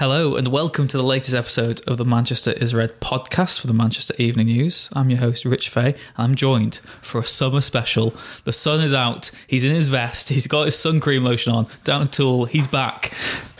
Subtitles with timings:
[0.00, 3.74] Hello and welcome to the latest episode of the Manchester is Red podcast for the
[3.74, 4.88] Manchester Evening News.
[4.94, 8.14] I'm your host Rich Fay and I'm joined for a summer special.
[8.44, 11.66] The sun is out, he's in his vest, he's got his sun cream lotion on,
[11.84, 13.12] down a tool, he's back.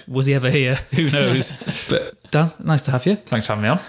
[0.09, 0.77] Was he ever here?
[0.95, 1.53] Who knows?
[1.91, 3.15] but Dan, nice to have you.
[3.15, 3.81] Thanks for having me on.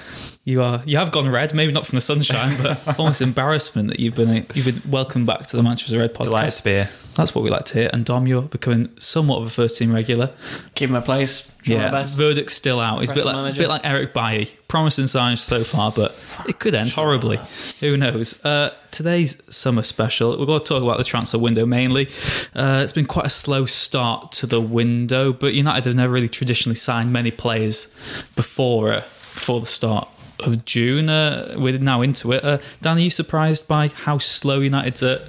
[0.43, 3.99] You are you have gone red, maybe not from the sunshine, but almost embarrassment that
[3.99, 6.23] you've been you've been welcomed back to the Manchester Red podcast.
[6.23, 6.89] Delighted to be here.
[7.13, 7.89] That's what we like to hear.
[7.93, 10.31] And Dom, you're becoming somewhat of a first team regular.
[10.75, 11.53] Keeping my place.
[11.61, 12.17] trying my Yeah, best.
[12.17, 13.01] verdict's still out.
[13.01, 13.59] He's a bit like, manager.
[13.59, 14.49] bit like Eric Bailly.
[14.69, 16.16] Promising signs so far, but
[16.47, 17.38] it could end horribly.
[17.81, 18.44] Who knows?
[18.45, 22.08] Uh, today's summer special, we're going to talk about the transfer window mainly.
[22.55, 26.30] Uh, it's been quite a slow start to the window, but United have never really
[26.30, 27.94] traditionally signed many players
[28.35, 29.02] before uh,
[29.34, 30.08] before the start
[30.39, 31.09] of June.
[31.09, 32.44] Uh, we're now into it.
[32.44, 35.27] Uh, Dan, are you surprised by how slow United's uh,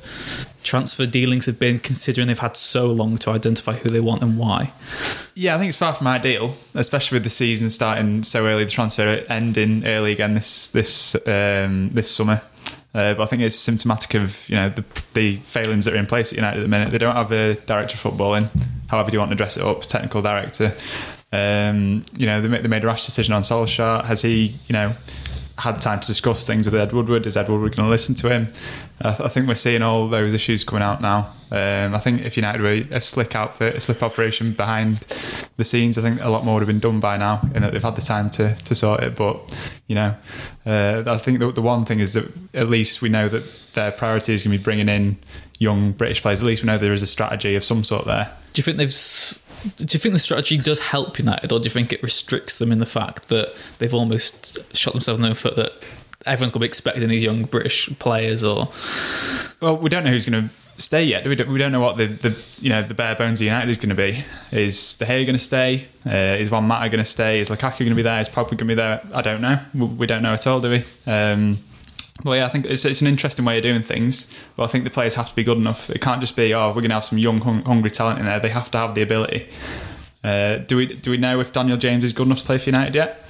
[0.62, 4.38] transfer dealings have been, considering they've had so long to identify who they want and
[4.38, 4.72] why?
[5.34, 8.70] Yeah, I think it's far from ideal, especially with the season starting so early, the
[8.70, 12.42] transfer ending early again this this um, this summer.
[12.94, 16.06] Uh, but I think it's symptomatic of you know the, the failings that are in
[16.06, 16.90] place at United at the minute.
[16.90, 18.50] They don't have a director of footballing.
[18.88, 19.82] However, you want to dress it up?
[19.86, 20.74] Technical director.
[21.32, 24.04] Um, you know they made, they made a rash decision on Solskjaer.
[24.04, 24.94] Has he you know
[25.58, 27.26] had time to discuss things with Ed Woodward?
[27.26, 28.52] Is Ed Woodward going to listen to him?
[29.00, 31.32] I, th- I think we're seeing all those issues coming out now.
[31.50, 35.06] Um, I think if United were a slick outfit, a slip operation behind
[35.56, 37.72] the scenes, I think a lot more would have been done by now, and that
[37.72, 39.16] they've had the time to, to sort it.
[39.16, 39.38] But
[39.86, 40.14] you know,
[40.64, 43.44] uh, I think the, the one thing is that at least we know that
[43.74, 45.18] their priority is going to be bringing in
[45.58, 46.40] young British players.
[46.40, 48.34] At least we know there is a strategy of some sort there.
[48.52, 49.42] Do you think they've?
[49.76, 52.72] Do you think the strategy does help United, or do you think it restricts them
[52.72, 55.72] in the fact that they've almost shot themselves in the foot that
[56.26, 58.42] everyone's going to be expecting these young British players?
[58.42, 58.70] Or
[59.60, 61.26] Well, we don't know who's going to stay yet.
[61.26, 63.70] We don't, we don't know what the, the you know the bare bones of United
[63.70, 64.24] is going to be.
[64.50, 65.86] Is De Gea going to stay?
[66.04, 66.10] Uh,
[66.40, 67.40] is Juan Mata going to stay?
[67.40, 68.20] Is Lukaku going to be there?
[68.20, 69.02] Is Pogba going to be there?
[69.12, 69.58] I don't know.
[69.74, 70.84] We, we don't know at all, do we?
[71.10, 71.58] Um,
[72.24, 74.32] well, yeah, I think it's, it's an interesting way of doing things.
[74.56, 75.90] But I think the players have to be good enough.
[75.90, 78.26] It can't just be oh we're going to have some young hung, hungry talent in
[78.26, 78.38] there.
[78.40, 79.48] They have to have the ability.
[80.22, 82.70] Uh, do we do we know if Daniel James is good enough to play for
[82.70, 83.24] United yet?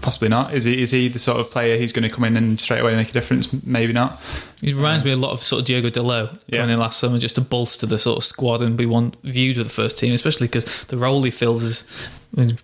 [0.00, 0.54] Possibly not.
[0.54, 2.80] Is he is he the sort of player who's going to come in and straight
[2.80, 3.48] away make a difference?
[3.64, 4.20] Maybe not.
[4.60, 6.58] he reminds me a lot of sort of Diogo Dalot Yeah.
[6.60, 9.56] coming in last summer just to bolster the sort of squad and be one viewed
[9.56, 12.08] with the first team, especially because the role he fills is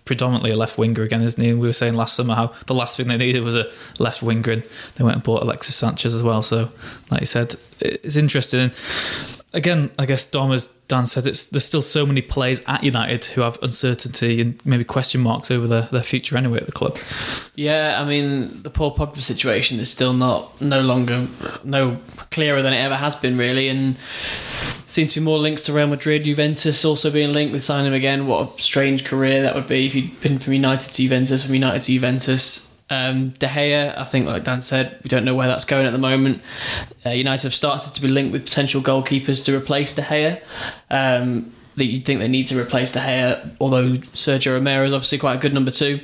[0.05, 1.49] predominantly a left winger again, isn't he?
[1.49, 4.21] And we were saying last summer how the last thing they needed was a left
[4.21, 6.41] winger, and they went and bought Alexis Sanchez as well.
[6.41, 6.71] So,
[7.11, 8.71] like you said, it's interesting.
[9.53, 13.41] Again, I guess Dom, as Dan said, there's still so many players at United who
[13.41, 16.97] have uncertainty and maybe question marks over their, their future anyway at the club.
[17.55, 21.27] Yeah, I mean the Paul Pogba situation is still not no longer
[21.63, 21.97] no
[22.29, 23.97] clearer than it ever has been really, and
[24.87, 27.93] seems to be more links to Real Madrid, Juventus also being linked with signing him
[27.93, 28.27] again.
[28.27, 31.53] What a strange career that would be if he'd been from United to Juventus, from
[31.53, 32.76] United to Juventus.
[32.89, 35.91] Um, De Gea, I think, like Dan said, we don't know where that's going at
[35.91, 36.41] the moment.
[37.05, 40.41] Uh, United have started to be linked with potential goalkeepers to replace De Gea.
[40.89, 45.19] Um, that you'd think they need to replace De Gea, although Sergio Romero is obviously
[45.19, 45.99] quite a good number two.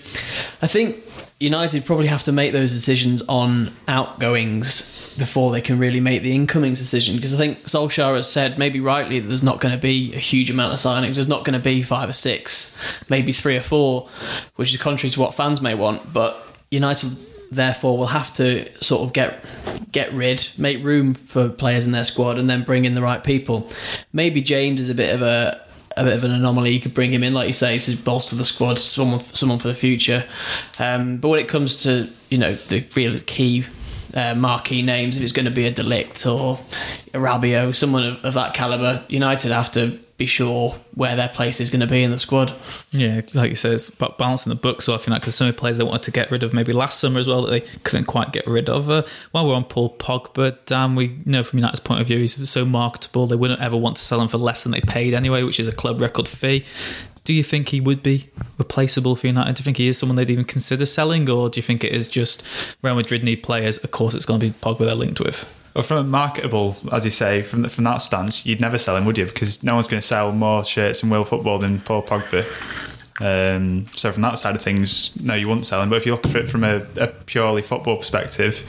[0.62, 1.04] I think
[1.40, 6.34] United probably have to make those decisions on outgoings before they can really make the
[6.34, 9.80] incomings decision because I think Solskjaer has said maybe rightly that there's not going to
[9.80, 12.76] be a huge amount of signings there's not going to be five or six
[13.10, 14.10] maybe three or four
[14.56, 17.18] which is contrary to what fans may want but United
[17.52, 19.46] therefore will have to sort of get
[19.92, 23.24] get rid make room for players in their squad and then bring in the right
[23.24, 23.70] people
[24.12, 25.64] maybe James is a bit of a
[25.98, 26.72] a bit of an anomaly.
[26.72, 29.68] You could bring him in, like you say, to bolster the squad, someone someone for
[29.68, 30.26] the future.
[30.80, 33.66] Um, but when it comes to you know the real key
[34.14, 36.60] uh, marquee names, if it's going to be a de Ligt or
[37.14, 41.60] a Rabiot, someone of, of that caliber, United have to be sure where their place
[41.60, 42.54] is going to be in the squad.
[42.92, 45.58] Yeah, like you said, it's about balancing the books off, you know, because so many
[45.58, 48.06] players they wanted to get rid of maybe last summer as well that they couldn't
[48.06, 48.90] quite get rid of.
[48.90, 52.50] Uh, while we're on Paul Pogba, Dan, we know from United's point of view, he's
[52.50, 55.42] so marketable, they wouldn't ever want to sell him for less than they paid anyway,
[55.44, 56.64] which is a club record fee.
[57.24, 59.56] Do you think he would be replaceable for United?
[59.56, 61.94] Do you think he is someone they'd even consider selling, or do you think it
[61.94, 63.78] is just Real Madrid need players?
[63.78, 65.63] Of course, it's going to be Pogba they're linked with.
[65.74, 69.06] Well, from a marketable, as you say, from from that stance, you'd never sell him,
[69.06, 69.26] would you?
[69.26, 72.46] Because no one's going to sell more shirts in World Football than Paul Pogba.
[73.22, 75.90] Um, so from that side of things, no, you wouldn't sell him.
[75.90, 78.64] But if you look at it from a, a purely football perspective,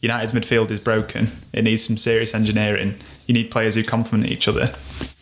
[0.00, 1.32] United's midfield is broken.
[1.52, 2.94] It needs some serious engineering.
[3.26, 4.72] You need players who complement each other.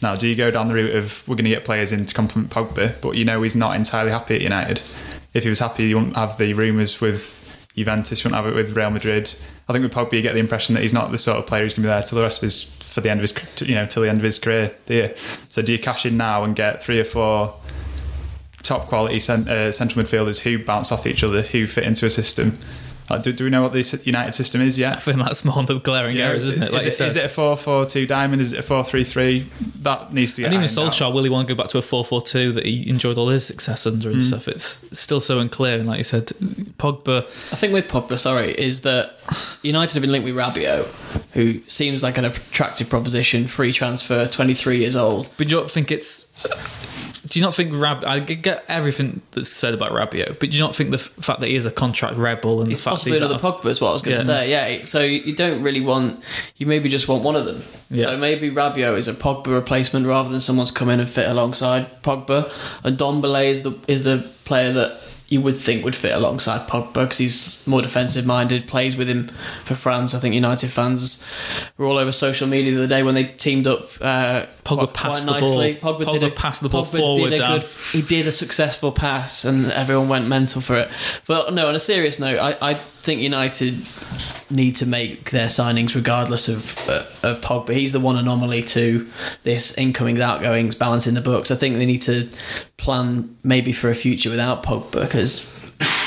[0.03, 2.15] Now, do you go down the route of we're going to get players in to
[2.15, 4.83] complement Pogba, but you know he's not entirely happy at United?
[5.33, 7.44] If he was happy, you wouldn't have the rumours with
[7.75, 9.33] Juventus, wouldn't have it with Real Madrid.
[9.69, 11.63] I think with Pogba, you get the impression that he's not the sort of player
[11.63, 13.69] who's going to be there till the rest of his for the end of his
[13.69, 14.75] you know till the end of his career.
[14.87, 15.15] Do you?
[15.49, 17.55] So do you cash in now and get three or four
[18.65, 22.11] top quality cent- uh, central midfielders who bounce off each other, who fit into a
[22.11, 22.59] system.
[23.11, 24.95] Uh, do, do we know what the United system is yet?
[24.95, 26.73] I think that's more the glaring Yeah, errors, isn't it?
[26.73, 27.25] Like is, you it, is said.
[27.25, 28.41] it a 4 4 2 diamond?
[28.41, 29.47] Is it a 4 3 3?
[29.83, 30.93] That needs to get and even ironed out.
[30.95, 33.19] Solskjaer, will he want to go back to a 4 4 2 that he enjoyed
[33.19, 34.13] all his success under Mm.
[34.13, 34.49] and stuff?
[34.49, 35.77] It's still so unclear.
[35.79, 36.29] And like you said,
[36.79, 39.17] Pogba, I think with Pogba, sorry, is that
[39.63, 40.87] United have been linked with Rabiot,
[41.35, 45.29] who seems like an attractive proposition, free transfer, 23 years old.
[45.37, 46.33] but you don't think it's.
[47.27, 48.05] Do you not think Rab?
[48.05, 51.49] I get everything that's said about Rabiot, but do you not think the fact that
[51.49, 53.81] he is a contract rebel and It's the fact that possibly he's another Pogba is
[53.81, 54.19] what I was going Yeah.
[54.19, 54.51] to say.
[54.51, 56.23] Yeah, so you don't really want,
[56.59, 57.63] you maybe just want one of them.
[57.91, 58.05] Yeah.
[58.05, 62.03] So maybe Rabiot is a Pogba replacement rather than someone's come in and fit alongside
[62.03, 62.53] Pogba.
[62.83, 66.93] And Ndombele is the is the player that you would think would fit alongside Pogba
[66.95, 69.29] because he's more defensive minded, plays with him
[69.65, 70.15] for France.
[70.15, 71.25] I think United fans
[71.79, 73.89] were all over social media the other day when they teamed up.
[74.03, 75.59] Uh, Pogba quite- passed quite the ball.
[75.59, 75.81] nicely.
[75.81, 78.93] Pogba, did a, passed the ball Pogba forward, Did a good, he did a successful
[78.93, 80.89] pass, and everyone went mental for it.
[81.27, 83.87] But no, on a serious note, I, I think United
[84.51, 87.75] need to make their signings regardless of uh, of Pogba.
[87.75, 89.09] He's the one anomaly to
[89.43, 91.51] this incomings outgoings balancing the books.
[91.51, 92.29] I think they need to
[92.77, 95.51] plan maybe for a future without Pogba because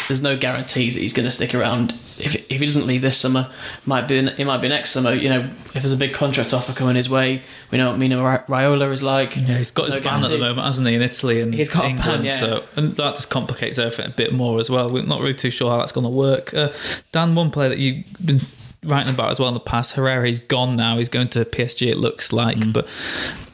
[0.07, 1.93] there's no guarantees that he's going to stick around.
[2.19, 3.51] If, if he doesn't leave this summer,
[3.85, 5.13] might be it might be next summer.
[5.13, 7.41] You know, if there's a big contract offer coming his way,
[7.71, 9.35] we know what Mino Ra- Raiola is like.
[9.35, 11.53] Yeah, he's got There's his no ban at the moment, hasn't he, in Italy and
[11.53, 12.31] He's got a ban, yeah.
[12.31, 14.89] So and that just complicates everything a bit more as well.
[14.89, 16.53] We're not really too sure how that's going to work.
[16.53, 16.71] Uh,
[17.11, 18.41] Dan, one player that you've been
[18.83, 20.97] writing about as well in the past, Herrera, he's gone now.
[20.97, 21.87] He's going to PSG.
[21.87, 22.73] It looks like, Mm.
[22.73, 22.87] but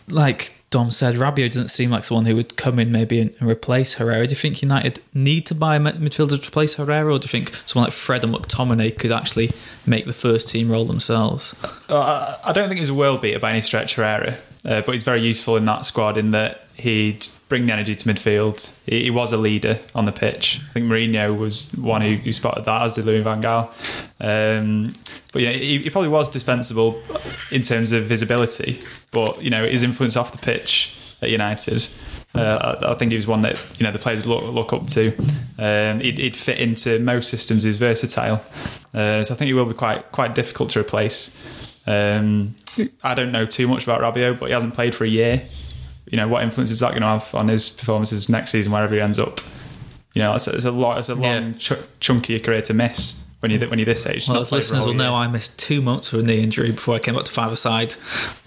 [0.10, 3.48] like Dom said, Rabiot doesn't seem like someone who would come in maybe and, and
[3.48, 4.26] replace Herrera.
[4.26, 7.30] Do you think United need to buy a midfielder to replace Herrera, or do you
[7.30, 9.52] think someone like Fred and McTominay could actually
[9.86, 11.56] make the first team role themselves?
[11.90, 14.36] I, I don't think he's a world beater by any stretch, Herrera,
[14.66, 18.10] uh, but he's very useful in that squad in that he'd bring the energy to
[18.10, 18.78] midfield.
[18.86, 20.60] He, was a leader on the pitch.
[20.70, 23.70] I think Mourinho was one who, who spotted that, as did Louis van Gaal.
[24.20, 24.92] Um,
[25.32, 27.02] but yeah, he, he probably was dispensable
[27.52, 28.82] in terms of visibility,
[29.12, 31.88] but you know his influence off the pitch at United.
[32.36, 34.88] Uh, I, I think he was one that you know the players look, look up
[34.88, 35.16] to.
[35.60, 37.64] Um, he'd, he'd fit into most systems.
[37.64, 38.44] He was versatile,
[38.94, 41.38] uh, so I think he will be quite quite difficult to replace.
[41.86, 42.56] Um,
[43.04, 45.44] I don't know too much about Rabiot, but he hasn't played for a year.
[46.10, 48.94] You know what influence is that going to have on his performances next season, wherever
[48.94, 49.40] he ends up?
[50.14, 51.00] You know, it's a, it's a lot.
[51.00, 51.54] It's a long, Yeah.
[51.58, 54.28] ch- chunky career to miss when you when you're this age.
[54.30, 55.16] Well, as played for a listeners whole will know.
[55.16, 57.96] I missed two months with a knee injury before I came back to five aside.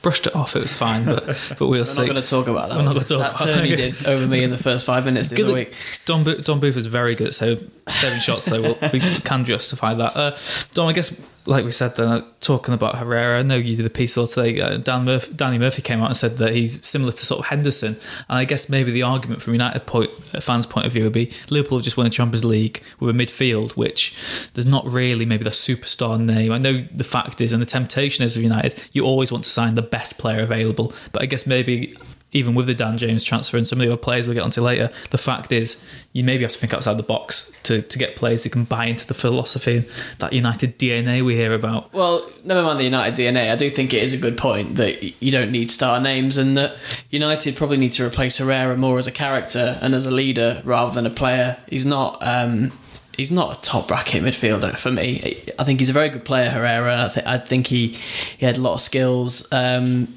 [0.00, 1.24] Brushed it off; it was fine, but
[1.58, 2.02] but we'll We're see.
[2.02, 2.78] not going to talk about that.
[2.78, 5.04] We're not gonna talk that about turn he did over me in the first five
[5.04, 5.72] minutes the other week.
[6.04, 7.56] Don, Bo- Dom Booth was very good, so
[7.88, 10.16] seven shots though we'll, we can justify that.
[10.16, 10.36] Uh,
[10.74, 13.90] Dom, I guess like we said, then talking about Herrera, I know you did a
[13.90, 14.60] piece all today.
[14.60, 17.46] Uh, Dan Murphy, Danny Murphy came out and said that he's similar to sort of
[17.46, 17.96] Henderson,
[18.28, 21.12] and I guess maybe the argument from United point, uh, fans' point of view would
[21.12, 24.14] be Liverpool just won the Champions League with a midfield, which
[24.54, 26.52] there's not really maybe the superstar name.
[26.52, 29.50] I know the fact is, and the temptation is with United, you always want to
[29.50, 31.94] sign the best player available, but I guess maybe
[32.36, 34.60] even with the Dan James transfer and some of the other players we'll get onto
[34.60, 38.14] later, the fact is you maybe have to think outside the box to, to get
[38.14, 39.86] players who can buy into the philosophy and
[40.18, 41.92] that United DNA we hear about.
[41.94, 43.50] Well, never mind the United DNA.
[43.50, 46.56] I do think it is a good point that you don't need star names, and
[46.58, 46.76] that
[47.10, 50.94] United probably need to replace Herrera more as a character and as a leader rather
[50.94, 51.56] than a player.
[51.68, 52.18] He's not.
[52.20, 52.72] Um,
[53.16, 55.42] he's not a top bracket midfielder for me.
[55.58, 57.04] I think he's a very good player, Herrera.
[57.04, 57.88] I, th- I think he
[58.36, 59.48] he had a lot of skills.
[59.52, 60.08] Um,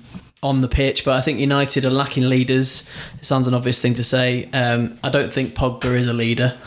[0.41, 2.89] on the pitch, but I think United are lacking leaders.
[3.19, 4.49] It sounds an obvious thing to say.
[4.53, 6.57] Um, I don't think Pogba is a leader,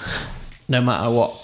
[0.68, 1.38] no matter what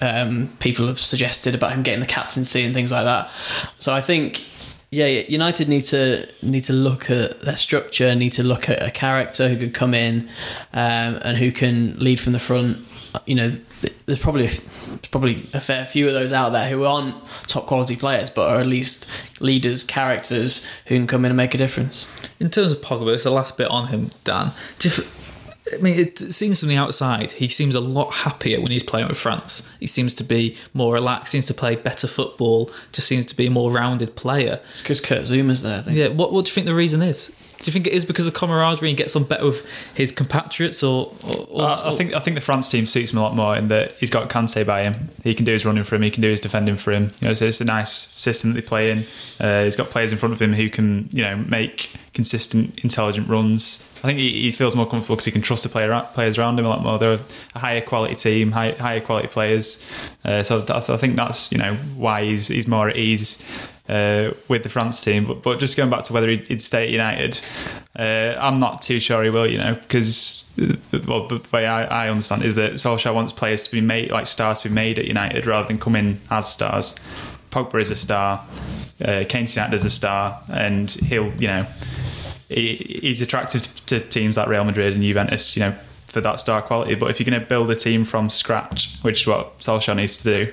[0.00, 3.30] um, people have suggested about him getting the captaincy and things like that.
[3.78, 4.44] So I think,
[4.90, 8.90] yeah, United need to need to look at their structure, need to look at a
[8.90, 10.28] character who can come in
[10.72, 12.78] um, and who can lead from the front.
[13.26, 13.48] You know,
[14.06, 17.14] there's probably a, there's probably a fair few of those out there who aren't
[17.46, 19.08] top quality players, but are at least
[19.40, 22.10] leaders, characters who can come in and make a difference.
[22.40, 24.48] In terms of Pogba, it's the last bit on him, Dan.
[24.84, 25.22] F-
[25.72, 29.08] I mean, it seems from the outside, he seems a lot happier when he's playing
[29.08, 29.70] with France.
[29.80, 33.46] He seems to be more relaxed, seems to play better football, just seems to be
[33.46, 34.60] a more rounded player.
[34.72, 35.96] It's because Kurt Zouma's there, I think.
[35.96, 37.34] Yeah, what, what do you think the reason is?
[37.64, 40.82] Do you think it is because of camaraderie and gets on better with his compatriots,
[40.82, 43.34] or, or, or Uh, I think I think the France team suits him a lot
[43.34, 45.08] more in that he's got Kante by him.
[45.22, 46.02] He can do his running for him.
[46.02, 47.12] He can do his defending for him.
[47.20, 49.06] You know, so it's a nice system that they play in.
[49.40, 53.28] Uh, he's got players in front of him who can you know make consistent, intelligent
[53.28, 53.82] runs.
[54.04, 56.58] I think he, he feels more comfortable because he can trust the player, players around
[56.58, 56.98] him a lot more.
[56.98, 57.18] They're
[57.54, 59.82] a higher quality team, high, higher quality players.
[60.22, 63.42] Uh, so I, I think that's you know why he's he's more at ease.
[63.88, 65.26] Uh, with the France team.
[65.26, 67.40] But, but just going back to whether he'd, stay at United,
[67.98, 69.46] uh, I'm not too sure he will.
[69.46, 70.50] You know, because
[71.06, 74.26] well, the way I, I understand is that Solskjaer wants players to be made like
[74.26, 76.94] stars to be made at United rather than come in as stars.
[77.50, 78.44] Pogba is a star.
[79.04, 81.66] Uh, Kane United is a star, and he'll you know
[82.48, 85.56] he, he's attractive to teams like Real Madrid and Juventus.
[85.56, 85.74] You know
[86.14, 86.94] for that star quality.
[86.94, 90.18] But if you're going to build a team from scratch, which is what Solskjaer needs
[90.18, 90.52] to do,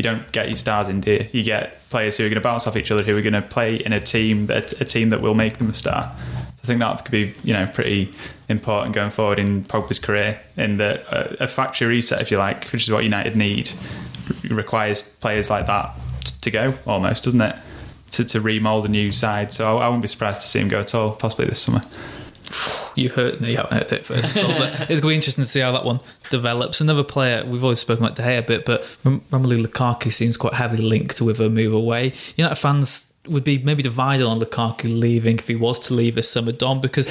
[0.00, 1.28] you don't get your stars in here.
[1.30, 3.42] You get players who are going to bounce off each other, who are going to
[3.42, 6.16] play in a team that a team that will make them a star.
[6.62, 8.14] I think that could be you know pretty
[8.48, 10.40] important going forward in Pogba's career.
[10.56, 13.72] In that a, a factory reset, if you like, which is what United need,
[14.48, 15.94] requires players like that
[16.40, 17.56] to go almost, doesn't it?
[18.12, 19.52] To, to remold a new side.
[19.52, 21.82] So I, I wouldn't be surprised to see him go at all, possibly this summer
[22.94, 23.52] you hurt me.
[23.52, 25.60] You haven't heard it first at all, but it's going to be interesting to see
[25.60, 26.80] how that one develops.
[26.80, 30.54] Another player we've always spoken about De Gea a bit, but Romelu Lukaku seems quite
[30.54, 32.12] heavily linked with a move away.
[32.36, 36.30] United fans would be maybe divided on Lukaku leaving if he was to leave this
[36.30, 37.06] summer, Dom, because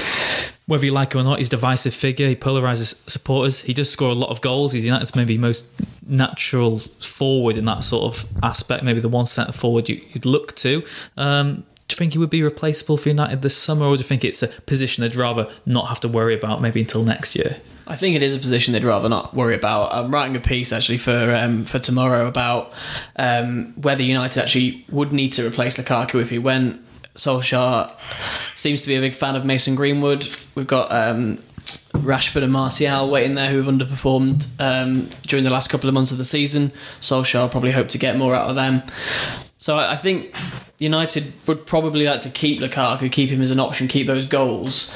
[0.65, 2.27] whether you like him or not, he's a divisive figure.
[2.27, 3.62] He polarizes supporters.
[3.62, 4.74] He does score a lot of goals.
[4.74, 5.71] He's United's maybe most
[6.05, 8.83] natural forward in that sort of aspect.
[8.83, 10.83] Maybe the one centre forward you, would look to.
[11.17, 14.08] Um, do you think he would be replaceable for United this summer, or do you
[14.08, 17.58] think it's a position they'd rather not have to worry about maybe until next year?
[17.88, 19.91] I think it is a position they'd rather not worry about.
[19.91, 22.72] I'm writing a piece actually for um, for tomorrow about
[23.15, 26.79] um, whether United actually would need to replace Lukaku if he went.
[27.15, 27.91] Solskjaer
[28.55, 30.29] seems to be a big fan of Mason Greenwood.
[30.53, 31.38] We've got um,
[31.93, 36.12] Rashford and Martial waiting there who have underperformed um, during the last couple of months
[36.12, 36.72] of the season.
[37.01, 38.84] Solskjaer probably hope to get more out of them.
[39.59, 40.33] So I think
[40.79, 44.93] United would probably like to keep Lukaku, keep him as an option, keep those goals.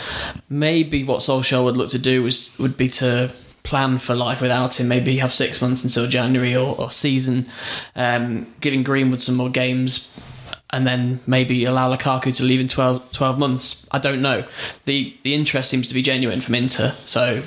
[0.50, 4.80] Maybe what Solskjaer would look to do was would be to plan for life without
[4.80, 4.88] him.
[4.88, 7.48] Maybe have six months until January or, or season,
[7.98, 10.10] um, giving Greenwood some more games,
[10.70, 13.86] and then maybe allow Lukaku to leave in 12, 12 months.
[13.92, 14.46] I don't know.
[14.86, 17.44] the The interest seems to be genuine from Inter, so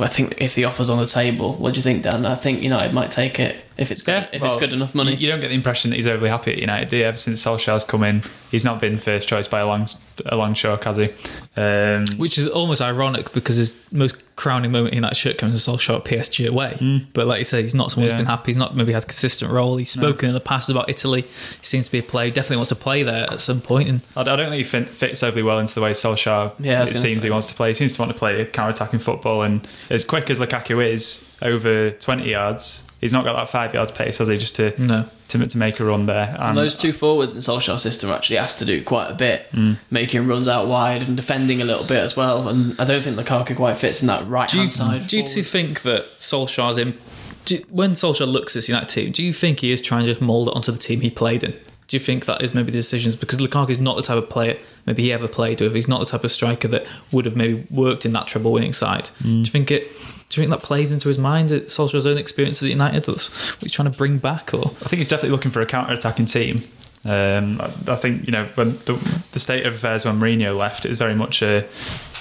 [0.00, 2.26] I think if the offer's on the table, what do you think, Dan?
[2.26, 4.94] I think United might take it if it's good, yeah, if well, it's good enough
[4.94, 5.16] money.
[5.16, 6.92] You don't get the impression that he's overly happy at United.
[6.92, 9.88] Ever since Solskjaer's come in, he's not been first choice by a long
[10.26, 11.08] a long shot, has he?
[11.56, 15.70] Um, Which is almost ironic because his most crowning moment in that shirt comes to
[15.70, 16.76] Solskjaer at PSG away.
[16.78, 17.06] Mm.
[17.14, 18.16] But like you said, he's not someone yeah.
[18.16, 18.50] who's been happy.
[18.50, 19.78] He's not maybe had a consistent role.
[19.78, 20.28] He's spoken no.
[20.28, 21.22] in the past about Italy.
[21.22, 21.28] He
[21.64, 22.30] seems to be a player.
[22.30, 23.88] Definitely wants to play there at some point.
[23.88, 27.20] And I, don't think he fits overly well into the way Solskjaer yeah, it seems
[27.20, 27.26] say.
[27.26, 27.68] he wants to play.
[27.68, 29.42] He seems to want to play counter-attacking football.
[29.42, 33.90] And as quick as Lukaku is, over 20 yards, he's not got that five yards
[33.90, 34.38] pace, has he?
[34.38, 35.06] Just to no.
[35.28, 36.36] to, to make a run there.
[36.38, 39.76] And those two forwards in Solskjaer's system actually has to do quite a bit, mm.
[39.90, 42.48] making runs out wide and defending a little bit as well.
[42.48, 45.06] And I don't think Lukaku quite fits in that right hand side.
[45.06, 46.98] Do you two think that Solskjaer's in?
[47.46, 50.10] Do, when Solskjaer looks at this United team, do you think he is trying to
[50.10, 51.58] just mould it onto the team he played in?
[51.90, 54.30] Do you think that is maybe the decisions because Lukaku is not the type of
[54.30, 54.56] player
[54.86, 55.74] maybe he ever played with?
[55.74, 58.72] He's not the type of striker that would have maybe worked in that treble winning
[58.72, 59.06] side.
[59.24, 59.32] Mm.
[59.32, 59.90] Do you think it
[60.30, 63.04] do you think that plays into his mind at Solskjaer's own experiences at United?
[63.04, 65.66] That's what he's trying to bring back, or I think he's definitely looking for a
[65.66, 66.62] counter-attacking team.
[67.04, 70.88] Um, I think you know when the, the state of affairs when Mourinho left, it
[70.88, 71.62] was very much a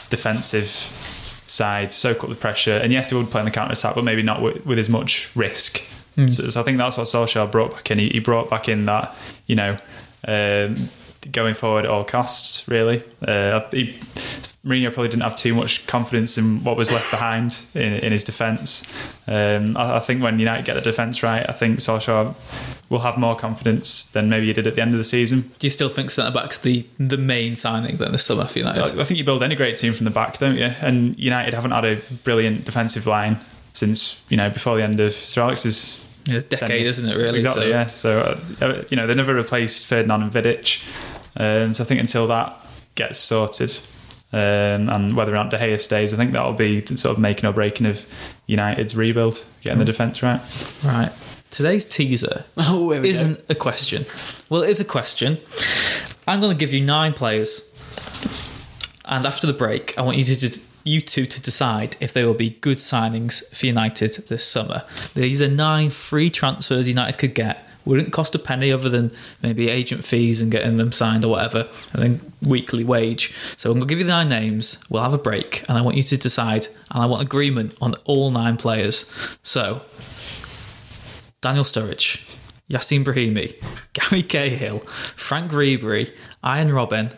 [0.09, 3.93] defensive side, soak up the pressure, and yes, he would play in the counter attack,
[3.93, 5.83] but maybe not with, with as much risk.
[6.17, 6.33] Mm.
[6.33, 7.99] So, so, I think that's what Solskjaer brought back in.
[7.99, 9.77] He, he brought back in that you know
[10.27, 10.89] um,
[11.31, 12.67] going forward at all costs.
[12.67, 13.99] Really, uh, he,
[14.65, 18.23] Mourinho probably didn't have too much confidence in what was left behind in, in his
[18.23, 18.91] defence.
[19.25, 22.35] Um, I, I, think when United get the defence right, I think Solskjaer
[22.89, 25.51] will have more confidence than maybe he did at the end of the season.
[25.59, 28.97] Do you still think centre back's the the main signing then this summer for United?
[28.97, 30.73] I, I think you build any great team from the back, don't you?
[30.81, 33.39] And United haven't had a brilliant defensive line
[33.73, 37.15] since you know before the end of Sir Alex's yeah, decade, isn't it?
[37.15, 37.63] Really, exactly.
[37.63, 37.69] So.
[37.69, 37.85] Yeah.
[37.87, 40.83] So uh, you know they never replaced Ferdinand and Vidic.
[41.39, 42.55] Um, so I think until that
[42.95, 43.79] gets sorted,
[44.31, 47.49] um, and whether or not De Gea stays, I think that'll be sort of making
[47.49, 48.05] or breaking of
[48.45, 49.91] United's rebuild, getting the hmm.
[49.91, 50.41] defence right.
[50.83, 51.11] Right.
[51.49, 53.43] Today's teaser oh, isn't go.
[53.49, 54.05] a question.
[54.49, 55.39] Well, it is a question.
[56.27, 57.65] I'm going to give you nine players,
[59.05, 62.33] and after the break, I want you to you two to decide if they will
[62.33, 64.83] be good signings for United this summer.
[65.13, 69.69] These are nine free transfers United could get wouldn't cost a penny other than maybe
[69.69, 73.33] agent fees and getting them signed or whatever, and then weekly wage.
[73.57, 74.83] So I'm going to give you nine names.
[74.89, 77.95] We'll have a break, and I want you to decide, and I want agreement on
[78.05, 79.11] all nine players.
[79.43, 79.81] So
[81.41, 82.21] Daniel Sturridge,
[82.69, 83.61] Yacine Brahimi,
[83.93, 84.79] Gary Cahill,
[85.15, 87.13] Franck Ribery, Arjen Robben,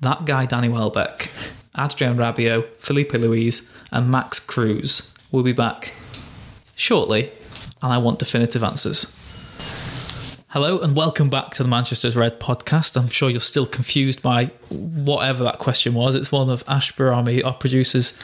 [0.00, 1.30] that guy Danny Welbeck,
[1.78, 5.92] Adrien Rabiot, Filipe Luis, and Max Kruse We'll be back
[6.76, 7.30] shortly,
[7.82, 9.14] and I want definitive answers.
[10.56, 12.96] Hello and welcome back to the Manchester's Red podcast.
[12.96, 16.14] I'm sure you're still confused by whatever that question was.
[16.14, 18.18] It's one of Ash Barami, our producer's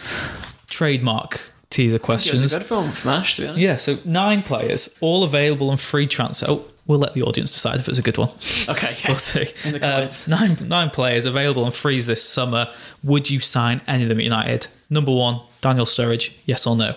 [0.70, 2.54] trademark teaser It was questions.
[2.54, 3.60] a good film from Ash, to be honest.
[3.62, 6.46] Yeah, so nine players, all available on free transfer.
[6.48, 8.30] Oh, we'll let the audience decide if it's a good one.
[8.66, 8.96] Okay.
[9.06, 9.48] We'll see.
[9.64, 10.26] In the Uh, comments.
[10.26, 12.72] nine nine players available on freeze this summer.
[13.04, 14.68] Would you sign any of them at United?
[14.88, 16.32] Number one, Daniel Sturridge.
[16.46, 16.94] Yes or no?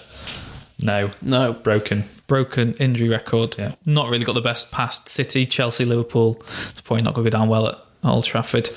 [0.82, 1.53] No, No.
[1.53, 2.03] broken.
[2.27, 3.55] Broken injury record.
[3.58, 3.75] Yeah.
[3.86, 6.41] Not really got the best past City, Chelsea, Liverpool.
[6.72, 8.70] It's probably not going to go down well at Old Trafford.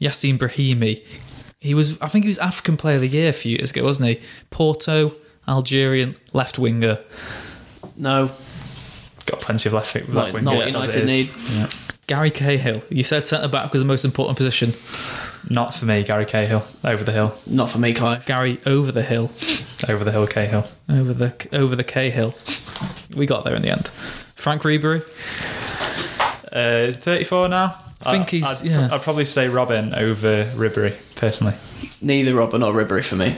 [0.00, 1.04] Yacine Brahimi.
[1.60, 3.84] He was, I think he was African Player of the Year a few years ago,
[3.84, 4.20] wasn't he?
[4.50, 5.12] Porto,
[5.46, 7.00] Algerian, left winger.
[7.96, 8.30] No.
[9.26, 10.42] Got plenty of left, left Not, wingers.
[10.44, 11.30] not United need.
[11.52, 11.68] Yeah.
[12.06, 12.82] Gary Cahill.
[12.88, 14.72] You said centre back was the most important position.
[15.48, 16.64] Not for me, Gary Cahill.
[16.84, 17.36] Over the hill.
[17.46, 18.26] Not for me, Clive.
[18.26, 19.30] Gary over the hill.
[19.88, 20.66] Over the hill, Cahill.
[20.88, 22.34] over the over the Cahill.
[23.16, 23.88] We got there in the end.
[24.34, 25.02] Franck Ribery.
[26.52, 27.76] Uh, 34 now?
[28.04, 28.88] I think he's- I'd, yeah.
[28.92, 31.54] I'd probably say Robben over Ribery, personally.
[32.00, 33.34] Neither Robben or Ribery for me.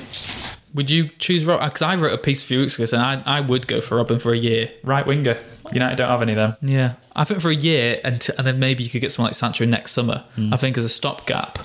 [0.75, 1.65] Would you choose Robben?
[1.65, 3.97] Because I wrote a piece a few weeks ago saying I, I would go for
[4.03, 4.71] Robben for a year.
[4.85, 5.39] Right winger.
[5.73, 6.57] United don't have any of them.
[6.63, 9.29] Yeah, I think for a year, and, t- and then maybe you could get someone
[9.29, 10.25] like Sancho next summer.
[10.51, 11.59] I think as a stopgap,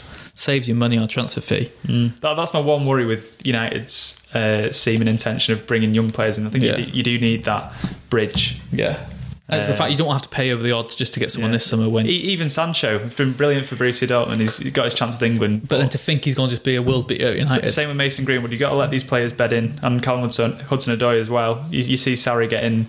[0.44, 1.72] saves you money on a transfer fee.
[2.22, 6.46] That, that's my one worry with United's uh, seeming intention of bringing young players in.
[6.46, 6.78] I think Yeah.
[6.78, 7.74] you, do, you do need that
[8.10, 8.60] bridge.
[8.72, 11.20] Yeah, and it's the fact you don't have to pay over the odds just to
[11.20, 11.58] get someone Yeah.
[11.58, 11.90] this summer.
[11.90, 14.40] When, even Sancho has been brilliant for Borussia Dortmund.
[14.40, 15.68] He's, got his chance with England.
[15.68, 17.70] but then to think he's going to just be a world beater at United.
[17.70, 18.52] Same with Mason Greenwood.
[18.52, 19.80] You've got to let these players bed in.
[19.84, 21.66] And Callum Hudson, Hudson Odoi as well.
[21.70, 22.86] You, you see Sarri getting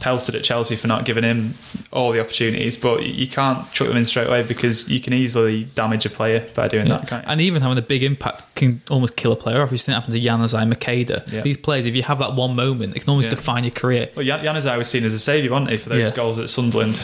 [0.00, 1.52] pelted at Chelsea for not giving him
[1.92, 5.64] all the opportunities, but you can't chuck them in straight away because you can easily
[5.64, 6.96] damage a player by doing Yeah.
[6.98, 7.24] that.
[7.26, 9.76] And even having a big impact can almost kill a player off.
[9.76, 11.30] Seen it happen to Januzaj Macheda.
[11.30, 11.42] Yeah.
[11.42, 14.08] These players, if you have that one moment, it can almost define your career.
[14.16, 16.10] Well, Januzaj was seen as a saviour, wasn't he, for those Yeah.
[16.16, 17.00] goals at Sunderland?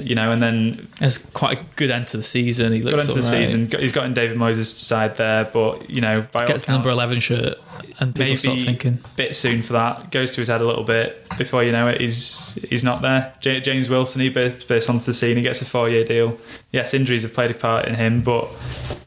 [0.00, 2.72] You know, and then It's quite a good end to the season.
[2.72, 3.46] He got looks into the right.
[3.46, 3.70] season.
[3.78, 6.88] He's got in David Moyes' side there, but you know, by all Gets the number
[6.88, 7.58] 11 shirt,
[8.00, 10.10] and people maybe start thinking, bit soon for that.
[10.10, 12.00] Goes to his head a little bit before you know it.
[12.00, 13.34] He's he's not there.
[13.42, 15.36] J- James Wilson he bursts, bursts onto the scene.
[15.36, 16.38] He gets a four year deal.
[16.70, 18.48] Yes, injuries have played a part in him, but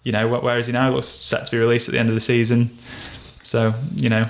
[0.03, 0.91] you know where is he now?
[0.91, 2.77] Looks set to be released at the end of the season.
[3.43, 4.29] So you know,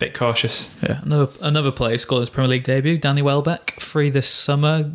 [0.00, 0.76] bit cautious.
[0.82, 4.90] yeah, another, another player who scored his Premier League debut, Danny Welbeck, free this summer.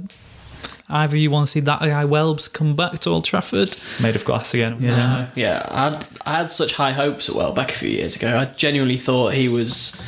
[0.87, 3.75] Either you want to see that guy Welbs come back to Old Trafford?
[4.01, 4.77] Made of glass again.
[4.79, 5.13] Yeah.
[5.15, 8.37] Uh, yeah, I had, I had such high hopes at Welbeck a few years ago.
[8.37, 9.99] I genuinely thought he was,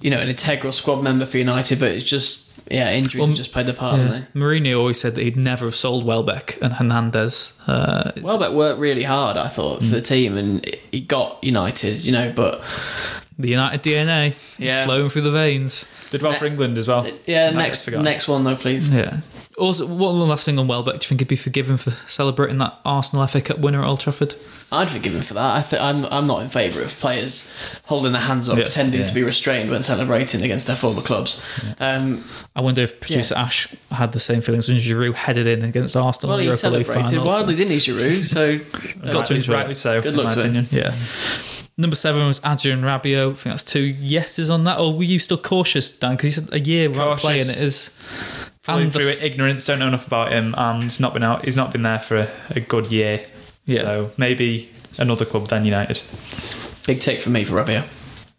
[0.00, 3.52] you know, an integral squad member for United, but it's just, yeah, injuries Well, just
[3.52, 4.04] played their part, Yeah.
[4.06, 7.56] haven't Mourinho always said that he'd never have sold Welbeck and Hernandez.
[7.68, 8.22] Uh, they?
[8.22, 12.32] Welbeck worked really hard, I thought, for the team, and he got United, you know,
[12.34, 12.60] but
[13.42, 14.80] the United DNA Yeah.
[14.80, 15.86] is flowing through the veins.
[16.10, 17.06] Did well Ne- for England as well.
[17.26, 18.88] yeah, Might next have next one though, please.
[18.88, 19.18] Yeah.
[19.58, 20.94] Also, one last thing on Welbeck.
[21.00, 24.00] Do you think he'd be forgiven for celebrating that Arsenal FA Cup winner at Old
[24.00, 24.34] Trafford?
[24.72, 25.56] I'd forgive him for that.
[25.56, 27.52] I th- I'm I'm not in favour of players
[27.84, 28.62] holding their hands up, Yeah.
[28.64, 29.06] pretending Yeah.
[29.06, 31.42] to be restrained when celebrating against their former clubs.
[31.78, 32.24] Um,
[32.56, 36.30] I wonder if producer Ash had the same feelings when Giroud headed in against Arsenal
[36.30, 37.28] well, in he the Europa League celebrated final.
[37.30, 38.24] so- wildly, didn't he, Giroud?
[38.24, 39.56] So Got to rightly, enjoy it.
[39.56, 40.00] rightly so.
[40.00, 40.56] Good in luck my to him.
[40.56, 40.68] opinion.
[40.72, 40.94] Yeah.
[41.78, 43.30] Number seven was Adrien Rabiot.
[43.30, 44.78] I think that's two yeses on that.
[44.78, 46.16] Or were you still cautious, Dan?
[46.16, 47.22] Because he's a year without Cautious.
[47.22, 47.90] playing it is.
[48.62, 51.22] Probably And the through f- ignorance, don't know enough about him, and he's not been
[51.22, 51.44] out.
[51.44, 53.24] He's not been there for a, a good year.
[53.64, 53.80] Yeah.
[53.80, 56.00] So maybe another club than United.
[56.86, 57.86] big tick for me for Rabiot.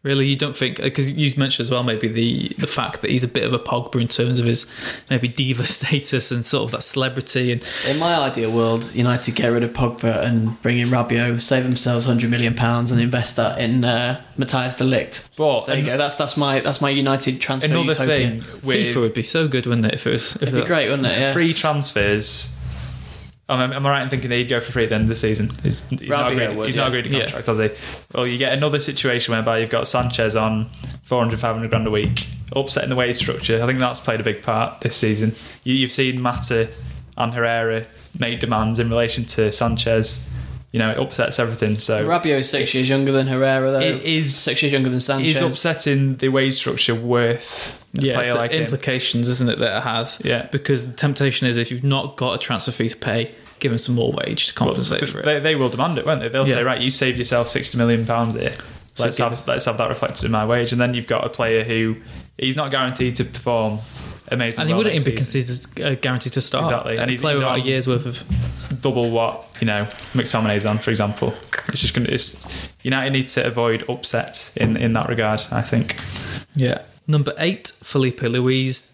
[0.03, 3.23] Really, you don't think because you mentioned as well maybe the the fact that he's
[3.23, 4.69] a bit of a Pogba in terms of his
[5.09, 9.47] maybe diva status and sort of that celebrity and In my ideal world, United get
[9.47, 13.59] rid of Pogba and bring in Rabiot, save themselves hundred million pounds, and invest that
[13.61, 15.29] in uh, Matthias de Ligt.
[15.37, 15.97] But There you go.
[15.97, 18.17] That's that's my that's my United transfer another utopia.
[18.17, 19.93] thing with FIFA would be so good, wouldn't it?
[19.93, 21.17] If it was, if It'd be it- great, wouldn't it?
[21.17, 21.31] Yeah.
[21.33, 22.52] free transfers.
[23.49, 25.03] Oh, am, am I right in thinking that he'd go for free at the end
[25.03, 25.49] of the season?
[25.63, 26.81] He's, he's not agreed, would, he's yeah.
[26.83, 27.21] not agreed Yeah.
[27.23, 27.69] contract, has he?
[28.13, 30.69] Well, you get another situation whereby you've got Sanchez on
[31.03, 33.61] 400, 500 grand a week, upsetting the wage structure.
[33.61, 35.35] I think that's played a big part this season.
[35.65, 36.69] You, you've seen Mata
[37.17, 37.85] and Herrera
[38.17, 40.25] make demands in relation to Sanchez.
[40.73, 41.77] You know, it upsets everything.
[41.77, 43.79] So Rabiot's six years younger than Herrera, though.
[43.79, 45.35] it is six years younger than Sanchez.
[45.37, 48.63] is upsetting the wage structure worth yeah, it's player the like him.
[48.63, 50.19] implications, isn't it, that it has?
[50.25, 50.47] Yeah.
[50.51, 53.77] Because the temptation is if you've not got a transfer fee to pay, give them
[53.77, 55.25] some more wage to compensate Well, for it.
[55.25, 56.27] they, they will demand it, won't they?
[56.29, 56.55] They'll Yeah.
[56.55, 58.55] say, right, you saved yourself sixty million pounds here.
[58.97, 61.29] Let's give have let's have that reflected in my wage, and then you've got a
[61.29, 61.97] player who
[62.37, 63.79] he's not guaranteed to perform
[64.29, 64.61] amazing.
[64.61, 66.65] and he well wouldn't even be considered uh, guaranteed to start.
[66.65, 66.91] Exactly.
[66.93, 68.23] And And he's- player he's about a year's worth of.
[68.83, 71.33] Double what you know McTominay's on, for example.
[71.69, 72.13] It's just going to.
[72.83, 75.41] United need to avoid upset in in that regard.
[75.51, 75.97] I think.
[76.55, 76.81] Yeah.
[77.07, 78.92] Number eight, Filipe Luis.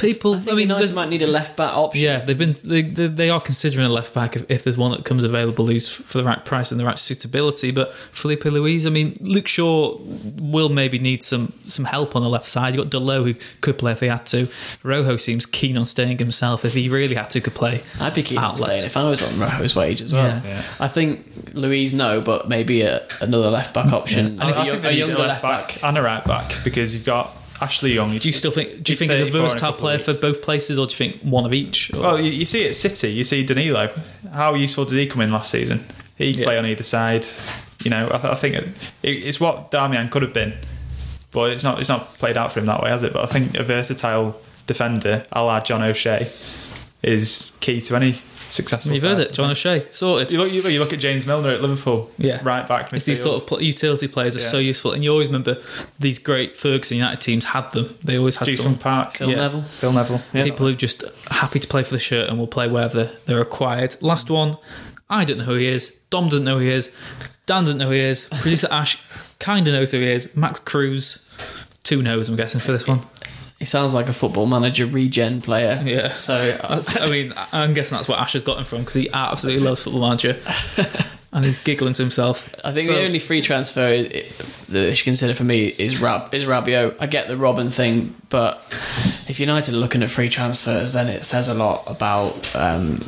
[0.00, 0.34] People.
[0.34, 2.02] I I, mean, United might need a left back option.
[2.02, 4.90] yeah, they've been they, they, they are considering a left back if, if there's one
[4.92, 7.70] that comes available who's for the right price and the right suitability.
[7.70, 12.28] But Filipe Luis, I mean, Luke Shaw will maybe need some some help on the
[12.30, 12.74] left side.
[12.74, 14.48] You have got Dalot who could play if they had to.
[14.82, 17.40] Rojo seems keen on staying himself if he really had to.
[17.40, 17.82] Could play.
[18.00, 18.66] I'd be keen on Outlet.
[18.70, 20.26] staying if I was on Rojo's wage as well.
[20.26, 20.42] Yeah.
[20.44, 20.62] Yeah.
[20.80, 24.40] I think Louise no, but maybe a, another left back option.
[24.40, 25.82] I, And I a, young- think they a younger a left back.
[25.84, 28.16] and a right back because you've got Ashley Young.
[28.16, 28.82] Do you still think?
[28.82, 30.96] Do you think he's a 34 a versatile player for both places, or do you
[30.96, 31.92] think one of each?
[31.94, 33.08] Or- Well, you, you see it at City.
[33.12, 33.90] You see Danilo.
[34.32, 35.84] How useful did he come in last season?
[36.16, 36.44] He Yeah.
[36.44, 37.26] play on either side.
[37.84, 38.68] You know, I, I think it,
[39.02, 40.54] it's what Darmian could have been,
[41.32, 41.80] but it's not.
[41.80, 43.12] It's not played out for him that way, has it?
[43.12, 46.30] But I think a versatile defender, a la John O'Shea,
[47.02, 48.92] is key to any successful.
[48.92, 50.32] You've heard it, John O'Shea, sorted.
[50.32, 52.10] You look, you look, you look at James Milner at Liverpool.
[52.18, 52.40] Yeah.
[52.42, 52.92] right back.
[52.92, 54.46] It's these sort of pl- utility players are Yeah.
[54.46, 55.58] so useful, and you always remember
[55.98, 57.94] these great Ferguson United teams had them.
[58.04, 59.36] They always had Jason some Park, Phil Yeah.
[59.36, 59.62] Neville.
[59.62, 60.20] Phil Neville.
[60.32, 60.44] Yeah.
[60.44, 63.38] people who are just happy to play for the shirt and will play wherever they're
[63.38, 63.96] required.
[64.00, 64.56] Last one,
[65.08, 65.96] I don't know who he is.
[66.10, 66.90] Dom doesn't know who he is.
[67.46, 68.26] Dan doesn't know who he is.
[68.40, 68.98] Producer Ash
[69.40, 70.36] kind of knows who he is.
[70.36, 71.26] Max Kruse,
[71.82, 73.00] two knows, I'm guessing, for this one.
[73.60, 75.80] He sounds like a football manager regen player.
[75.84, 76.16] Yeah.
[76.16, 79.62] So That's, I mean, I'm guessing that's what Ash has gotten from because he absolutely
[79.62, 80.40] loves Football Manager.
[81.32, 82.52] and he's giggling to himself.
[82.64, 86.34] I think So- the only free transfer that you should consider for me is Rab
[86.34, 86.96] is Rabiot.
[87.00, 88.64] I get the Robin thing, but
[89.28, 93.04] if United are looking at free transfers, then it says a lot about um,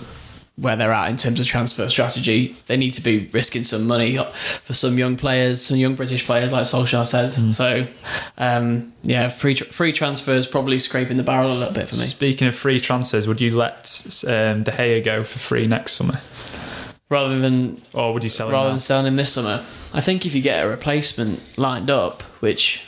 [0.62, 2.57] where they're at in terms of transfer strategy.
[2.68, 6.53] They need to be risking some money for some young players, some young British players,
[6.53, 7.37] like Solskjaer says.
[7.37, 7.51] Hmm.
[7.51, 7.87] So,
[8.38, 12.03] um, yeah, free tr- free transfers probably scraping the barrel a little bit for me.
[12.03, 16.20] Speaking of free transfers, would you let um, De Gea go for free next summer,
[17.09, 18.55] Rather than or would you sell him?
[18.55, 19.64] rather than selling him this summer.
[19.92, 22.83] I think if you get a replacement lined up, which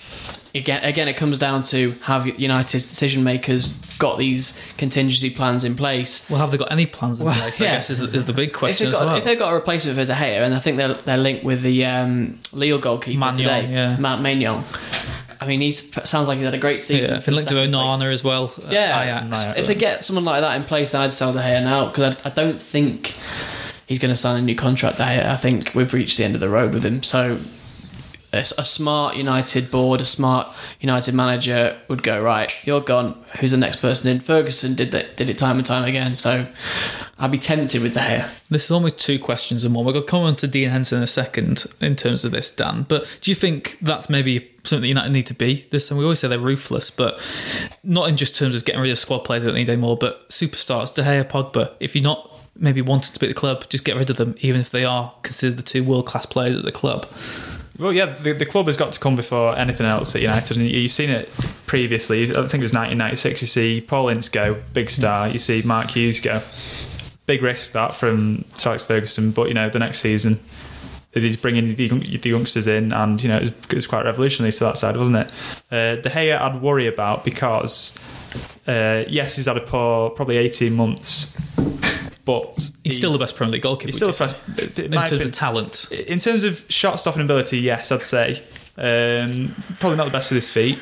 [0.54, 5.74] again again it comes down to have United's decision makers got these contingency plans in
[5.76, 6.28] place.
[6.28, 7.60] Well, have they got any plans in Well, place?
[7.60, 9.16] I guess is, is the big question as got, well.
[9.16, 11.62] if they've got a replacement for De Gea, and I think they're, they're linked with
[11.62, 13.96] the um, Lille goalkeeper Maignan, today, yeah.
[13.96, 14.62] Matt Maignan.
[15.40, 17.12] I mean, he sounds like he's had a great season.
[17.12, 18.52] yeah, if linked to Onana as well.
[18.64, 21.62] uh, Yeah, if they get someone like that in place, then I'd sell De Gea
[21.62, 23.12] now because I, I don't think
[23.86, 24.98] he's going to sign a new contract.
[24.98, 25.26] Gea.
[25.26, 27.02] I think we've reached the end of the road with him.
[27.02, 27.38] So
[28.34, 32.52] a, a smart United board, a smart United manager would go right.
[32.66, 33.22] You're gone.
[33.40, 34.20] Who's the next person in?
[34.20, 35.16] Ferguson did that.
[35.16, 36.16] Did it time and time again.
[36.16, 36.46] So
[37.18, 38.28] I'd be tempted with De Gea.
[38.50, 39.84] This is almost two questions in one.
[39.84, 42.50] We're going to come on to Dean Henderson in a second in terms of this,
[42.50, 42.84] Dan.
[42.88, 45.98] But do you think that's maybe something United need to be this time?
[45.98, 47.20] We always say they're ruthless, but
[47.82, 50.28] not in just terms of getting rid of squad players that don't need anymore, but
[50.28, 51.72] superstars, De Gea, Pogba.
[51.80, 54.34] If you're not maybe wanting to be at the club, just get rid of them,
[54.40, 57.06] even if they are considered the two world class players at the club.
[57.78, 60.66] Well, yeah, the, the club has got to come before anything else at United, and
[60.66, 61.28] you've seen it
[61.66, 62.24] previously.
[62.24, 63.40] I think it was 1996.
[63.42, 65.28] You see Paul Ince go, big star.
[65.28, 66.42] You see Mark Hughes go,
[67.26, 69.32] big risk that from Alex Ferguson.
[69.32, 70.38] But you know, the next season,
[71.12, 74.52] he's bringing the, the youngsters in, and you know, it was, it was quite revolutionary
[74.52, 75.32] to that side, wasn't it?
[75.70, 77.98] Uh, De Gea, I'd worry about because
[78.66, 81.36] uh, yes, he's had a poor, probably 18 months,
[82.24, 83.88] but He's, still the best Premier League goalkeeper.
[83.88, 85.90] He's still a- in terms of talent.
[85.92, 88.42] in terms of shot stopping ability, yes, I'd say.
[88.76, 90.80] Um, probably not the best with his feet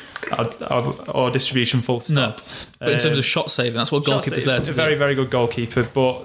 [0.70, 2.00] or, or distribution full No,
[2.34, 2.40] stop.
[2.78, 5.14] but in terms Um, of shot saving, that's what goalkeepers there to a very very
[5.14, 6.22] good goalkeeper, but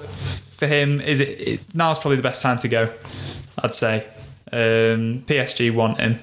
[0.51, 2.89] for him, is it, it now's probably the best time to go?
[3.59, 4.05] I'd say.
[4.49, 6.19] Um, PSG want him,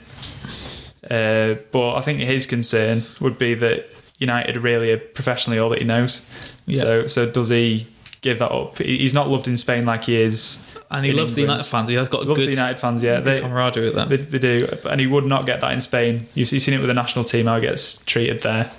[1.11, 3.87] uh, but I think his concern would be that
[4.18, 6.26] United really are professionally all that he knows.
[6.66, 6.80] Yeah.
[6.80, 7.87] So so does he
[8.24, 8.78] give that up?
[8.78, 10.68] He's not loved in Spain like he is.
[10.90, 11.88] And he loves the United fans.
[11.88, 13.20] He has got a Loves good, the United fans, yeah.
[13.20, 14.08] They, camaraderie with them.
[14.08, 16.26] they, they do, and he would not get that in Spain.
[16.34, 18.70] You've you've seen it with the national team how he gets treated there.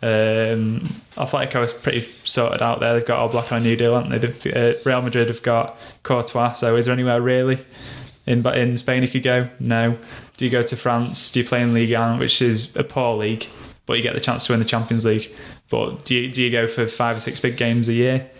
[0.00, 2.94] Um, Atletico is pretty sorted out there.
[2.94, 4.52] They've got Oblak on a new deal, haven't they?
[4.52, 6.52] Uh, Real Madrid have got Courtois.
[6.52, 7.58] So is there anywhere really
[8.24, 9.48] in but in Spain he could go?
[9.58, 9.98] No.
[10.36, 11.30] Do you go to France?
[11.30, 13.46] Do you play in Ligue 1, which is a poor league,
[13.86, 15.34] but you get the chance to win the Champions League?
[15.68, 18.30] But do you do you go for five or six big games a year?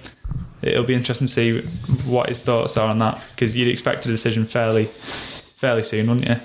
[0.62, 1.60] It'll be interesting to see
[2.04, 4.86] what his thoughts are on that because you'd expect a decision fairly
[5.56, 6.36] fairly soon, wouldn't you?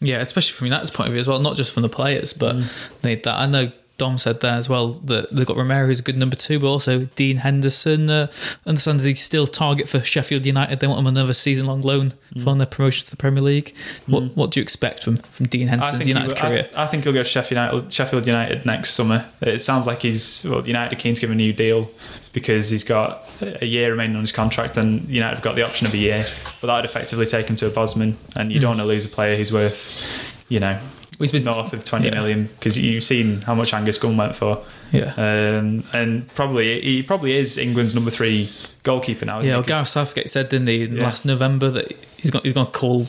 [0.00, 2.56] Yeah, especially from United's point of view as well, not just from the players, but
[2.56, 2.64] Mm.
[3.04, 3.36] need that.
[3.38, 3.70] I know
[4.00, 6.66] Dom said there as well that they've got Romero who's a good number two, but
[6.68, 8.10] also Dean Henderson.
[8.10, 8.26] Uh,
[8.66, 10.80] understands he's still target for Sheffield United.
[10.80, 12.42] They want him another season long loan Mm.
[12.44, 13.74] following their promotion to the Premier League.
[14.06, 16.68] What What do you expect from from Dean Henderson's United will- career?
[16.76, 19.26] I, I think he'll go to Sheffield United, Sheffield United next summer.
[19.40, 21.90] It sounds like he's well, United are keen to give him a new deal
[22.32, 23.28] because he's got
[23.60, 26.24] a year remaining on his contract, and United have got the option of a year.
[26.60, 29.04] But that would effectively take him to a Bosman, and you don't want to lose
[29.04, 30.78] a player who's worth, you know,
[31.20, 32.14] he's been north of twenty yeah.
[32.14, 35.12] million because you've seen how much Angus Gunn went for, Yeah.
[35.16, 38.50] um, and probably he probably is England's number three
[38.82, 39.38] goalkeeper now.
[39.40, 41.02] Isn't Yeah, well, Gareth Southgate said, didn't he, in Yeah.
[41.04, 43.06] last November that he's going he's going to call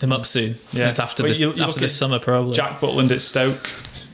[0.00, 0.58] him up soon.
[0.72, 0.88] Yeah.
[0.88, 2.54] it's after this you- you after this summer probably.
[2.54, 3.70] Jack Butland at Stoke,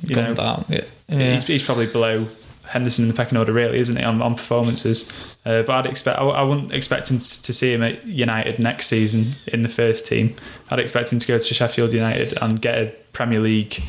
[0.06, 0.64] you gone know, down.
[0.68, 1.34] Yeah, yeah.
[1.34, 2.28] he's, he's probably below
[2.72, 5.10] Henderson in the pecking order, really, isn't he, on, on performances?
[5.46, 8.86] Uh, but I'd expect I, I wouldn't expect him to see him at United next
[8.88, 10.34] season in the first team.
[10.70, 13.82] I'd expect him to go to Sheffield United and get a Premier League,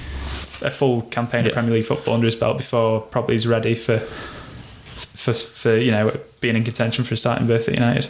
[0.62, 1.48] a full campaign Yeah.
[1.50, 4.00] of Premier League football under his belt before probably he's ready for.
[5.16, 8.10] For, for you know being in contention for a starting berth at United,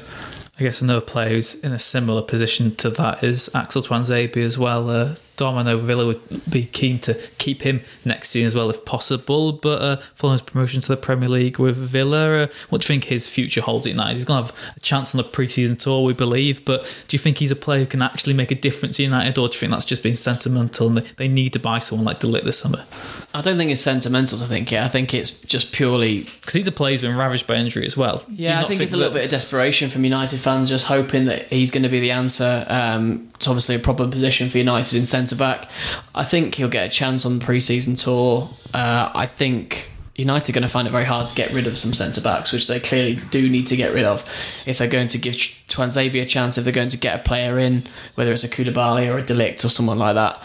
[0.59, 4.57] I guess another player who's in a similar position to that is Axel Tuanzebe as
[4.57, 4.89] well.
[4.89, 8.84] Uh, I know Villa would be keen to keep him next season as well if
[8.86, 12.86] possible, but uh, following his promotion to the Premier League with Villa, uh, what do
[12.86, 14.15] you think his future holds at United?
[14.15, 17.19] He's going to have a chance on the pre-season tour, we believe, but do you
[17.19, 19.60] think he's a player who can actually make a difference at United, or do you
[19.60, 22.60] think that's just being sentimental and they, need to buy someone like de Ligt this
[22.60, 22.86] summer?
[23.34, 24.79] I don't think it's sentimental to think it.
[24.79, 27.97] I think it's just purely Because he's a player who's been ravaged by injury as
[27.97, 28.23] well.
[28.29, 31.25] Yeah, I not think, it's a little bit of desperation from United fans, just hoping
[31.25, 32.65] that he's going to be the answer.
[32.69, 35.69] Um, it's obviously a problem position for United in centre back.
[36.13, 38.49] I think he'll get a chance on the pre-season tour.
[38.73, 41.77] Uh, I think United are going to find it very hard to get rid of
[41.77, 44.23] some centre backs, which they clearly do need to get rid of
[44.65, 46.57] if they're going to give Tuanzebe a chance.
[46.57, 49.33] If they're going to get a player in, whether it's a Koulibaly or a de
[49.33, 50.41] Ligt or someone like that.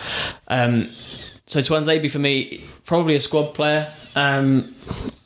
[0.49, 0.89] Um,
[1.47, 3.93] so Tuanzebe for me, probably a squad player.
[4.19, 4.75] Um,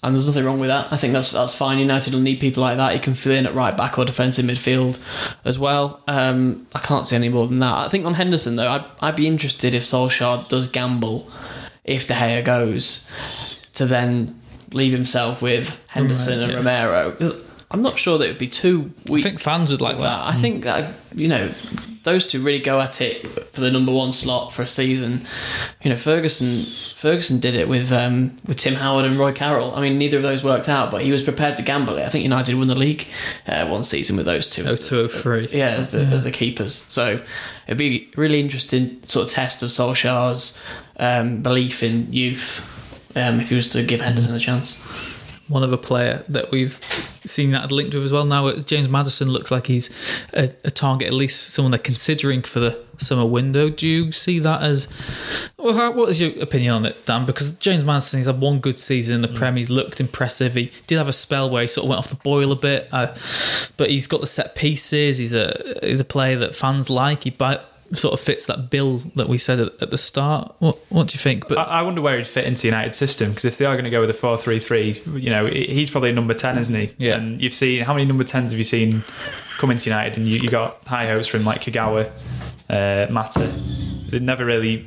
[0.03, 0.93] and there's nothing wrong with that.
[0.93, 1.79] I think that's that's fine.
[1.79, 2.93] United will need people like that.
[2.93, 4.99] He can fill in at right back or defensive midfield
[5.45, 6.03] as well.
[6.09, 7.87] Um, I can't see any more than that.
[7.87, 11.31] I think on Henderson though, I'd, I'd be interested if Solskjaer does gamble
[11.85, 13.09] if De Gea goes
[13.75, 14.39] to then
[14.73, 16.59] leave himself with Henderson Right, and yeah.
[16.59, 19.99] Romero because I'm not sure that it would be too I think fans would like
[19.99, 20.03] that.
[20.03, 20.27] that.
[20.27, 21.51] I think that you know
[22.05, 25.27] those two really go at it for the number one slot for a season.
[25.83, 26.65] You know, Ferguson
[26.97, 29.75] Ferguson did it with um, with Tim Howard and Roy Carroll.
[29.75, 32.05] I mean, neither of those worked out, but he was prepared to gamble it.
[32.05, 33.07] I think United won the league
[33.47, 34.65] uh, one season with those two.
[34.67, 35.49] Oh, two or three.
[35.53, 36.87] yeah, as the as the keepers.
[36.89, 37.21] So
[37.67, 40.61] it'd be a really interesting sort of test of Solskjaer's
[40.99, 42.69] um, belief in youth
[43.17, 44.81] um, if he was to give Henderson a chance.
[45.53, 46.79] One other player that we've
[47.27, 48.25] seen that linked with as well.
[48.25, 52.43] Now is James Maddison looks like he's a, a target at least someone they're considering
[52.43, 53.69] for the summer window.
[53.69, 54.89] Do you see that as
[55.59, 57.27] well, how- what is your opinion on it Dan?
[57.27, 59.57] Because James Maddison he's had one good season in the Prem.
[59.57, 60.55] He's looked impressive.
[60.55, 62.89] He did have a spell where he sort of went off the boil a bit
[62.91, 63.15] uh,
[63.77, 65.19] but he's got the set pieces.
[65.19, 67.25] He's a he's a player that fans like.
[67.25, 67.61] He bi-
[67.95, 71.15] sort of fits that bill that we said at, at the start what, what do
[71.15, 73.65] you think but I, I wonder where he'd fit into United system because if they
[73.67, 76.75] are going to go with a four-three-three, you know, he's probably a number ten, isn't
[76.75, 76.91] he?
[76.99, 77.17] Yeah.
[77.17, 79.05] And you've seen how many number tens have you seen
[79.59, 82.11] come into United, and you, you got high hopes from like Kagawa,
[82.71, 83.47] uh, Mata.
[84.11, 84.87] They've never really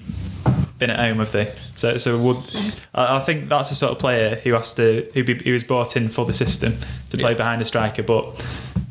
[0.79, 1.53] been at home, have they?
[1.75, 2.37] So, so would
[2.93, 5.63] I I think that's the sort of player who has to who, be, who was
[5.63, 6.77] brought in for the system
[7.11, 7.37] to play Yeah.
[7.37, 8.43] behind a striker, but.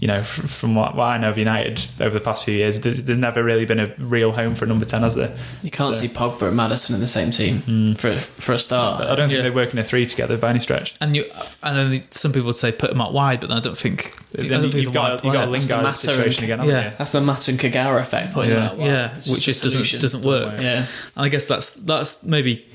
[0.05, 3.05] You know, from what, what I know of United over the past few years, there's,
[3.05, 5.35] there's never really been a real home for a number ten, has there?
[5.63, 7.93] You can't So- see Pogba and Maddison in the same team hmm.
[7.95, 9.01] for for a start.
[9.01, 9.45] I don't think Yeah.
[9.45, 10.95] they work in a three together by any stretch.
[11.01, 11.25] And you,
[11.63, 14.15] and then some people would say put them out wide, but I don't think.
[14.37, 15.51] I don't Then think you've a got, you've got a.
[15.51, 16.91] That's the Lingard Mata situation and- again, haven't Yeah.
[16.91, 16.97] you?
[16.99, 18.57] That's the Matt and Kagawa effect, putting Yeah.
[18.59, 18.87] him out wide.
[18.87, 20.61] yeah, It's which just just doesn't doesn't work.
[20.61, 20.85] Yeah,
[21.17, 22.67] And I guess that's that's maybe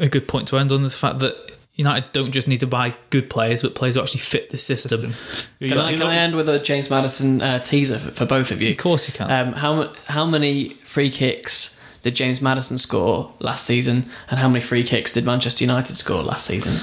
[0.00, 1.36] a good point to end on is the fact that
[1.76, 5.14] United don't just need to buy good players, but players who actually fit the system.
[5.58, 8.26] You Can, I, can look- I end with a James Maddison uh, teaser for, for
[8.26, 8.70] both of you?
[8.70, 9.30] Of course, you can.
[9.30, 14.60] Um, how how many free kicks did James Maddison score last season, and how many
[14.60, 16.74] free kicks did Manchester United score last season?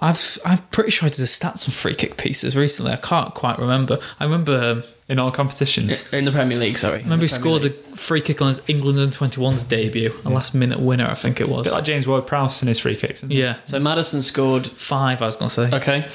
[0.00, 2.92] I've I'm pretty sure I did a stats on free kick pieces recently.
[2.92, 3.98] I can't quite remember.
[4.20, 6.12] I remember um, in all competitions.
[6.12, 6.98] In the Premier League, sorry.
[7.00, 10.54] I remember he scored a free kick on his England under 21s debut, a last
[10.54, 11.64] minute winner, I think it A was.
[11.64, 13.20] bit like James Ward-Prowse in his free kicks.
[13.20, 13.36] isn't it?
[13.36, 14.66] yeah, So Maddison scored.
[14.66, 15.22] five.
[15.22, 16.06] I was going to say, Okay.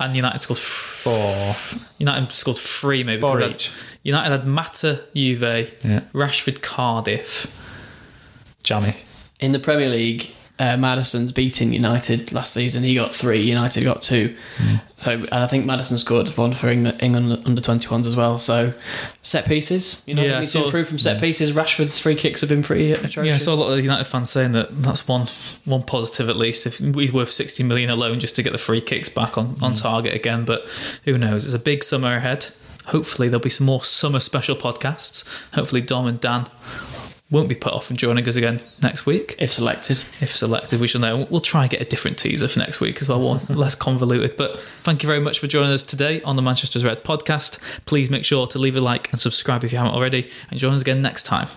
[0.00, 1.54] and United scored four.
[1.98, 3.20] United scored three, maybe.
[3.20, 5.42] Four because they had- United had Mata, Juve,
[5.84, 6.00] Yeah.
[6.12, 7.46] Rashford, Cardiff.
[8.62, 8.96] Jammy.
[9.40, 12.82] In the Premier League, uh, Maddison's beating United last season.
[12.84, 13.40] He got three.
[13.40, 14.36] United got two.
[14.96, 18.38] So, and I think Maddison scored one for England, England under twenty ones as well.
[18.38, 18.72] So,
[19.22, 20.02] set pieces.
[20.06, 21.52] You know, Yeah, need so- to improve from set pieces.
[21.52, 23.26] Rashford's free kicks have been pretty atrocious.
[23.26, 25.26] Yeah, I saw a lot of United fans saying that that's one
[25.64, 26.66] one positive at least.
[26.66, 29.74] If he's worth sixty million alone just to get the free kicks back on, on
[29.74, 30.68] target again, but
[31.04, 31.44] who knows?
[31.44, 32.46] It's a big summer ahead.
[32.86, 35.24] Hopefully there'll be some more summer special podcasts.
[35.54, 36.46] Hopefully Dom and Dan
[37.32, 39.34] won't be put off from joining us again next week.
[39.38, 40.04] if selected.
[40.20, 41.26] If selected, we shall know.
[41.30, 44.36] We'll try and get a different teaser for next week as well, one less convoluted.
[44.36, 47.58] But thank you very much for joining us today on the Manchester's Red podcast.
[47.86, 50.74] Please make sure to leave a like and subscribe if you haven't already, and join
[50.74, 51.48] us again next time.